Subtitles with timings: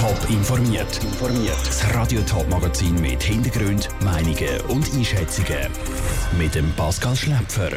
[0.00, 0.98] Top informiert.
[1.66, 5.68] Das Radio Top Magazin mit Hintergrund, Meinungen und Einschätzungen
[6.38, 7.68] mit dem Pascal Schläpfer.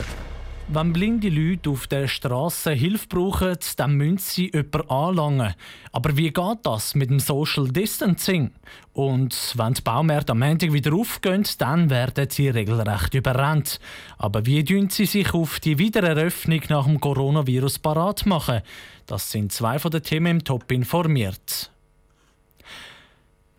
[0.70, 5.54] Wenn blinde Leute auf der Straße Hilfe brauchen, dann müssen sie jemanden anlangen.
[5.92, 8.52] Aber wie geht das mit dem Social Distancing?
[8.94, 13.82] Und wenn die Baumärkte am Montag wieder aufgehen, dann werden sie regelrecht überrannt.
[14.18, 18.62] Aber wie tun sie sich auf die Wiedereröffnung nach dem Coronavirus parat machen?
[19.08, 21.73] Das sind zwei von den Themen im Top informiert.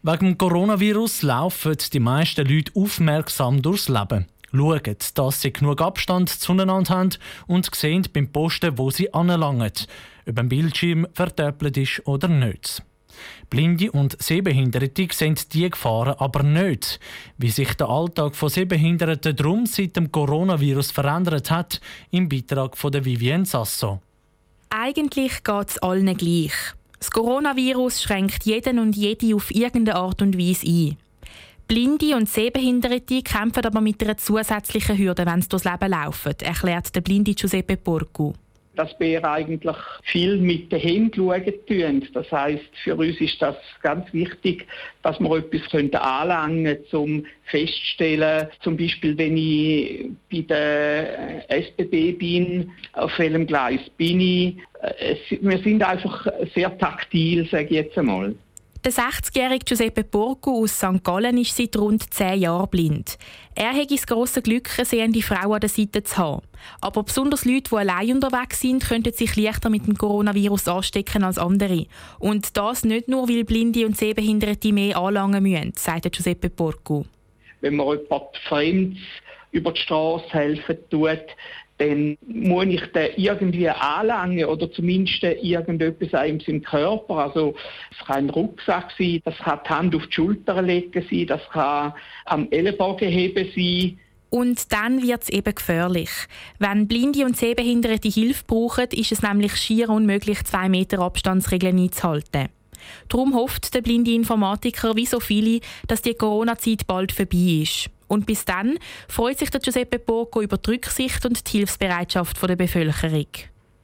[0.07, 6.29] Wegen dem Coronavirus laufen die meisten Leute aufmerksam durchs Leben schauen, dass sie genug Abstand
[6.29, 7.11] zueinander haben
[7.47, 9.73] und sehen beim Posten, wo sie anlangen,
[10.29, 12.83] ob ein Bildschirm verdoppelt ist oder nicht.
[13.49, 17.01] Blinde und Sehbehinderte sehen diese Gefahren aber nicht.
[17.39, 22.93] Wie sich der Alltag von Sehbehinderten drum seit dem Coronavirus verändert hat, im Beitrag von
[22.93, 24.03] der Vivienne Sasso.
[24.69, 26.75] Eigentlich geht es allen gleich.
[26.99, 30.97] Das Coronavirus schränkt jeden und jede auf irgendeine Art und Weise ein.
[31.67, 36.95] Blinde und Sehbehinderte kämpfen aber mit einer zusätzlichen Hürde, wenn sie durchs Leben laufen, erklärt
[36.95, 38.35] der blinde Giuseppe Porcu
[38.77, 42.09] dass wir eigentlich viel mit den Händen schauen tun.
[42.13, 44.67] Das heisst, für uns ist das ganz wichtig,
[45.03, 52.71] dass wir etwas anlangen können, um festzustellen, zum Beispiel, wenn ich bei der SBB bin,
[52.95, 54.57] auf welchem Gleis bin ich.
[54.99, 58.35] Äh, wir sind einfach sehr taktil, sage ich jetzt einmal.
[58.85, 61.03] Der 60-jährige Giuseppe Porco aus St.
[61.03, 63.17] Gallen ist seit rund 10 Jahren blind.
[63.55, 66.47] Er hat das grosse Glück, eine sehende Frau an der Seite zu haben.
[66.83, 71.39] Aber besonders Leute, die allein unterwegs sind, könnten sich leichter mit dem Coronavirus anstecken als
[71.39, 71.87] andere.
[72.19, 77.07] Und das nicht nur, weil Blinde und Sehbehinderte mehr anlangen müssen, sagt Giuseppe Porco.
[77.63, 78.99] Wenn man jemand Fremdes
[79.53, 81.25] über die Straße helfen tut,
[81.79, 87.17] dann muss ich den irgendwie anlangen oder zumindest irgendetwas an seinem Körper.
[87.17, 87.55] Also
[87.91, 91.43] es kann ein Rucksack sein, das kann die Hand auf die Schulter legen sein, das
[91.51, 91.95] kann
[92.27, 93.99] am Ellenbogen heben sein.
[94.31, 96.11] Und dann wird es eben gefährlich.
[96.59, 102.49] Wenn Blinde und Sehbehinderte Hilfe brauchen, ist es nämlich schier unmöglich, zwei Meter Abstandsregeln einzuhalten.
[103.09, 107.91] Darum hofft der blinde Informatiker wie so viele, dass die Corona-Zeit bald vorbei ist.
[108.09, 108.79] Und bis dann
[109.09, 113.27] freut sich der Giuseppe Poco über die Rücksicht und die Hilfsbereitschaft der Bevölkerung.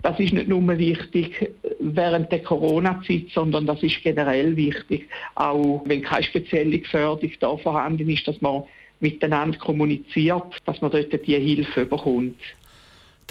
[0.03, 5.09] Das ist nicht nur wichtig während der Corona-Zeit, sondern das ist generell wichtig.
[5.35, 8.65] Auch wenn keine spezielle Gefährdung da vorhanden ist, dass man
[9.01, 12.37] miteinander kommuniziert, dass man dort die Hilfe bekommt.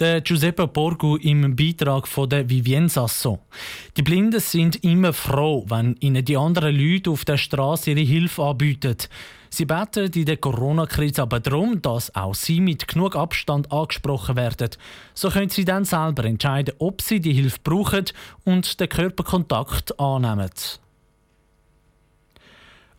[0.00, 3.38] Der Giuseppe Borgu im Beitrag von der Vivienne Sasso.
[3.98, 8.42] Die Blinden sind immer froh, wenn ihnen die anderen Leute auf der Straße ihre Hilfe
[8.44, 8.96] anbieten.
[9.50, 14.70] Sie beten in der Corona-Krise aber darum, dass auch sie mit genug Abstand angesprochen werden.
[15.12, 18.06] So können sie dann selber entscheiden, ob sie die Hilfe brauchen
[18.44, 20.48] und den Körperkontakt annehmen.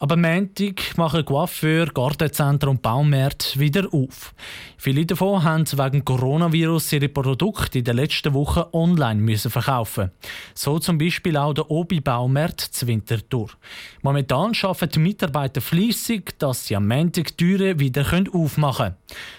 [0.02, 4.34] Aber Montag machen Coiffeur, Gartenzentren und Baumärkte wieder auf.
[4.76, 10.10] Viele davon haben wegen Coronavirus ihre Produkte in den letzten Wochen online müssen verkaufen.
[10.56, 13.50] So zum Beispiel auch der Obi Baumarkt zu Winterthur.
[14.02, 18.96] Momentan arbeiten die Mitarbeiter fließig, dass sie am Montag die Türen wieder aufmachen können.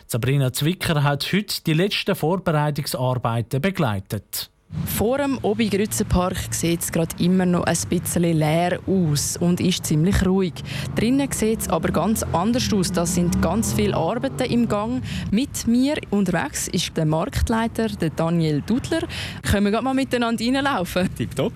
[0.06, 4.51] Sabrina Zwicker hat heute die letzten Vorbereitungsarbeiten begleitet.
[4.86, 10.24] Vor dem Obi-Grützenpark sieht es gerade immer noch ein bisschen leer aus und ist ziemlich
[10.24, 10.54] ruhig.
[10.96, 12.90] Drinnen sieht es aber ganz anders aus.
[12.90, 15.02] Da sind ganz viele Arbeiten im Gang.
[15.30, 19.02] Mit mir unterwegs ist der Marktleiter, der Daniel Dudler.
[19.42, 21.14] Können wir gerade mal miteinander reinlaufen?
[21.14, 21.54] Tipptopp.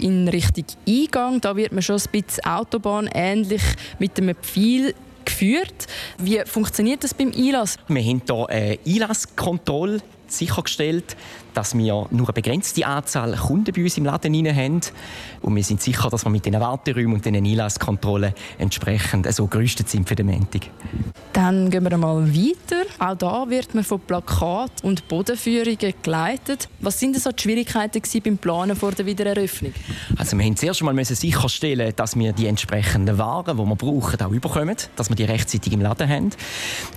[0.00, 3.62] In Richtung Eingang, da wird man schon ein bisschen Autobahn ähnlich
[3.98, 4.94] mit einem Pfeil
[5.24, 5.86] geführt.
[6.18, 7.76] Wie funktioniert das beim Einlass?
[7.86, 11.16] Wir haben hier eine Einlasskontrolle sichergestellt
[11.58, 14.80] dass wir nur eine begrenzte Anzahl Kunden bei uns im Laden haben.
[15.42, 19.88] Und wir sind sicher, dass wir mit den Warteräumen und den Einlasskontrollen entsprechend so gerüstet
[19.88, 20.70] sind für den Montag.
[21.32, 22.84] Dann gehen wir mal weiter.
[23.00, 26.68] Auch da wird man von Plakat und Bodenführungen geleitet.
[26.78, 29.72] Was sind so die Schwierigkeiten beim Planen vor der Wiedereröffnung?
[30.16, 34.30] Also wir mussten zuerst einmal sicherstellen, dass wir die entsprechenden Waren, die wir brauchen, auch
[34.30, 36.30] überkommen, dass wir die rechtzeitig im Laden haben.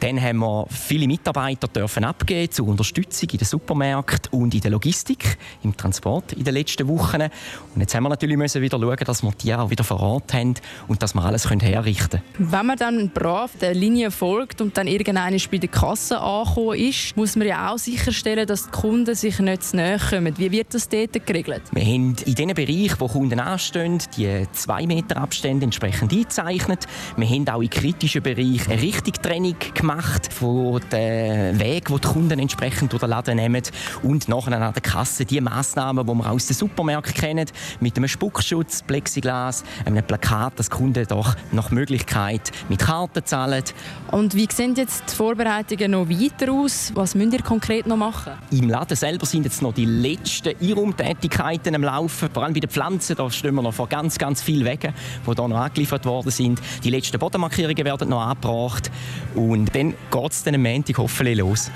[0.01, 4.71] Dann haben wir viele Mitarbeiter dürfen abgeben zur Unterstützung in den Supermärkten und in der
[4.71, 7.21] Logistik, im Transport in den letzten Wochen.
[7.21, 10.33] Und jetzt haben wir natürlich müssen wieder schauen, dass wir die auch wieder vor Ort
[10.33, 10.55] haben
[10.87, 12.51] und dass wir alles herrichten können.
[12.51, 17.17] Wenn man dann brav der Linie folgt und dann irgendeiner bei der Kasse angekommen ist,
[17.17, 20.37] muss man ja auch sicherstellen, dass die Kunden sich nicht zu nahe kommen.
[20.37, 21.63] Wie wird das dort geregelt?
[21.71, 26.87] Wir haben in den Bereichen, wo Kunden anstehen, die 2 Meter Abstände entsprechend eingezeichnet.
[27.17, 32.39] Wir haben auch in kritischen Bereichen eine Richtigtrennung gemacht von den Wegen, die die Kunden
[32.39, 33.63] entsprechend durch den Laden nehmen
[34.03, 37.45] und nachher an der Kasse die Massnahmen, die wir aus den Supermärkten kennen,
[37.79, 43.63] mit einem Spuckschutz, Plexiglas, einem Plakat, dass Kunden doch nach Möglichkeit mit Karten zahlen.
[44.11, 46.91] Und wie sehen jetzt die Vorbereitungen noch weiter aus?
[46.95, 48.33] Was müsst ihr konkret noch machen?
[48.51, 52.29] Im Laden selber sind jetzt noch die letzten Einraumtätigkeiten am Laufen.
[52.33, 54.93] Vor allem bei den Pflanzen, da stehen wir noch vor ganz, ganz vielen Wegen,
[55.25, 56.61] die hier noch angeliefert worden sind.
[56.83, 58.91] Die letzten Bodenmarkierungen werden noch angebracht.
[59.35, 61.71] Und dann geht es dann am Montag hoffentlich los.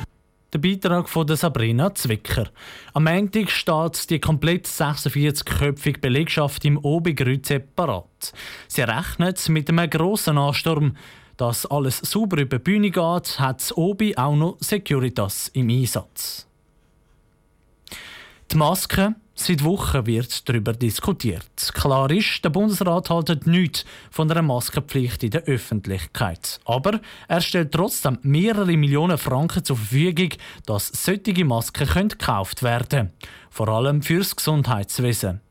[0.54, 2.50] Der Beitrag von Sabrina Zwicker.
[2.94, 8.34] Am Montag steht die komplett 46-köpfige Belegschaft im Obigrüze parat.
[8.68, 10.96] Sie rechnet mit einem grossen Ansturm.
[11.38, 16.48] Dass alles sauber über die Bühne geht, hat das Obi auch noch Securitas im Einsatz.
[18.52, 21.74] Die Maske Seit Wochen wird darüber diskutiert.
[21.74, 26.62] Klar ist, der Bundesrat hält nichts von einer Maskenpflicht in der Öffentlichkeit.
[26.64, 30.30] Aber er stellt trotzdem mehrere Millionen Franken zur Verfügung,
[30.66, 33.14] dass solche Masken gekauft werden können.
[33.50, 35.42] Vor allem fürs Gesundheitswesen.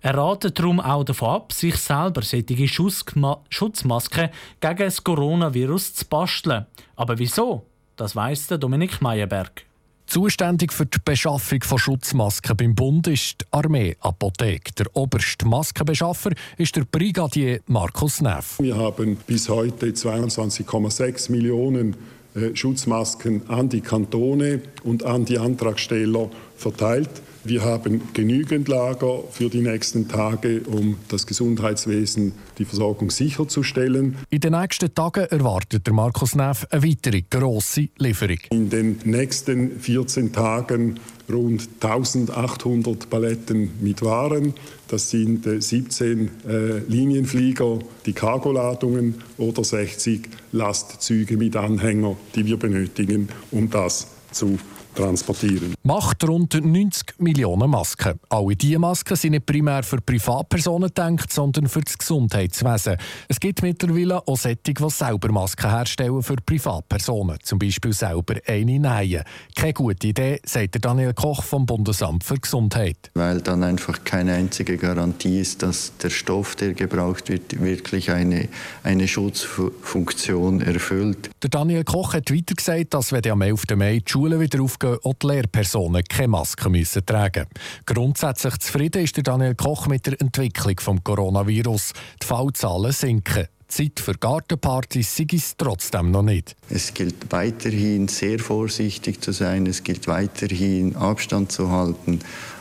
[0.00, 4.30] Er ratet darum auch davon ab, sich selber solche Schutzmasken
[4.60, 6.66] gegen das Coronavirus zu basteln.
[6.96, 7.66] Aber wieso?
[7.96, 9.66] Das weiss Dominik Meyerberg.
[10.06, 14.72] Zuständig für die Beschaffung von Schutzmasken beim Bund ist die Armee Apotheke.
[14.78, 18.60] Der oberste Maskenbeschaffer ist der Brigadier Markus Neff.
[18.60, 21.96] Wir haben bis heute 22,6 Millionen
[22.36, 27.10] äh, Schutzmasken an die Kantone und an die Antragsteller verteilt.
[27.46, 34.16] Wir haben genügend Lager für die nächsten Tage, um das Gesundheitswesen die Versorgung sicherzustellen.
[34.30, 38.38] In den nächsten Tagen erwartet der Markus Neff eine weitere grosse Lieferung.
[38.50, 40.98] In den nächsten 14 Tagen
[41.32, 44.54] rund 1800 Paletten mit Waren.
[44.88, 53.28] Das sind 17 äh, Linienflieger, die Cargoladungen oder 60 Lastzüge mit Anhänger, die wir benötigen,
[53.52, 54.58] um das zu
[54.96, 55.74] transportieren.
[55.82, 58.18] Macht rund 90 Millionen Masken.
[58.28, 62.96] Alle diese Masken sind nicht primär für Privatpersonen gedacht, sondern für das Gesundheitswesen.
[63.28, 68.64] Es gibt mittlerweile auch solche, die selber Masken herstellen für Privatpersonen, zum Beispiel selber eine
[68.78, 69.22] nähen.
[69.54, 73.10] Keine gute Idee, sagt Daniel Koch vom Bundesamt für Gesundheit.
[73.14, 78.48] Weil dann einfach keine einzige Garantie ist, dass der Stoff, der gebraucht wird, wirklich eine,
[78.82, 81.30] eine Schutzfunktion erfüllt.
[81.42, 83.64] Der Daniel Koch hat weiter gesagt, dass wenn am 11.
[83.76, 87.46] Mai die Schulen wieder aufgehen, dürfen auch die Lehrpersonen keine Maske müssen tragen
[87.84, 91.92] Grundsätzlich zufrieden ist der Daniel Koch mit der Entwicklung des Coronavirus.
[92.22, 93.48] Die Fallzahlen sinken.
[93.68, 96.54] Zeit für Gartenpartys sei es trotzdem noch nicht.
[96.70, 102.20] Es gilt weiterhin sehr vorsichtig zu sein, es gilt weiterhin Abstand zu halten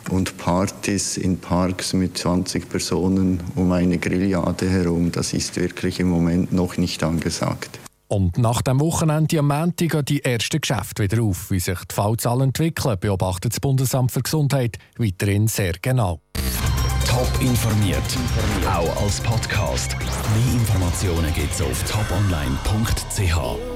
[0.09, 6.09] und Partys in Parks mit 20 Personen um eine Grillade herum, das ist wirklich im
[6.09, 7.79] Moment noch nicht angesagt.
[8.15, 11.51] Und nach dem Wochenende am Montag gehen die ersten Geschäfte wieder auf.
[11.51, 16.21] Wie sich die Fallzahlen entwickeln, beobachtet das Bundesamt für Gesundheit weiterhin sehr genau.
[17.05, 18.17] Top informiert,
[18.65, 19.97] auch als Podcast.
[19.99, 23.74] Mehr Informationen gibt es auf toponline.ch.